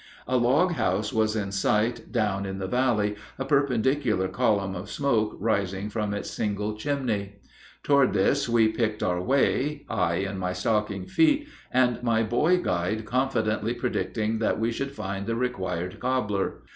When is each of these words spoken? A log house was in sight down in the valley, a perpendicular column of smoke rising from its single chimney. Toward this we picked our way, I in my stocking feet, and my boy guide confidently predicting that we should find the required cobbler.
A 0.27 0.35
log 0.35 0.71
house 0.71 1.13
was 1.13 1.35
in 1.35 1.51
sight 1.51 2.11
down 2.11 2.43
in 2.47 2.57
the 2.57 2.65
valley, 2.65 3.15
a 3.37 3.45
perpendicular 3.45 4.27
column 4.29 4.73
of 4.73 4.89
smoke 4.89 5.37
rising 5.39 5.91
from 5.91 6.11
its 6.11 6.31
single 6.31 6.73
chimney. 6.75 7.35
Toward 7.83 8.13
this 8.13 8.49
we 8.49 8.69
picked 8.69 9.03
our 9.03 9.21
way, 9.21 9.85
I 9.91 10.15
in 10.15 10.39
my 10.39 10.53
stocking 10.53 11.05
feet, 11.05 11.47
and 11.71 12.01
my 12.01 12.23
boy 12.23 12.57
guide 12.63 13.05
confidently 13.05 13.75
predicting 13.75 14.39
that 14.39 14.59
we 14.59 14.71
should 14.71 14.93
find 14.95 15.27
the 15.27 15.35
required 15.35 15.99
cobbler. 15.99 16.63